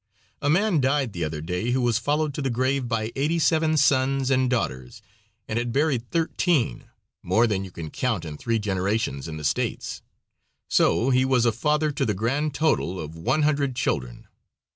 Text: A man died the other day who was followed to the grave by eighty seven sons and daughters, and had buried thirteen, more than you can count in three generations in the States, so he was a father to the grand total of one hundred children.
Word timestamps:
A 0.41 0.49
man 0.49 0.81
died 0.81 1.13
the 1.13 1.23
other 1.23 1.41
day 1.41 1.69
who 1.69 1.81
was 1.81 1.99
followed 1.99 2.33
to 2.33 2.41
the 2.41 2.49
grave 2.49 2.87
by 2.87 3.11
eighty 3.15 3.37
seven 3.37 3.77
sons 3.77 4.31
and 4.31 4.49
daughters, 4.49 5.03
and 5.47 5.59
had 5.59 5.71
buried 5.71 6.09
thirteen, 6.09 6.85
more 7.21 7.45
than 7.45 7.63
you 7.63 7.69
can 7.69 7.91
count 7.91 8.25
in 8.25 8.35
three 8.35 8.57
generations 8.57 9.27
in 9.27 9.37
the 9.37 9.43
States, 9.43 10.01
so 10.67 11.11
he 11.11 11.23
was 11.23 11.45
a 11.45 11.51
father 11.51 11.91
to 11.91 12.03
the 12.03 12.15
grand 12.15 12.55
total 12.55 12.99
of 12.99 13.15
one 13.15 13.43
hundred 13.43 13.75
children. 13.75 14.27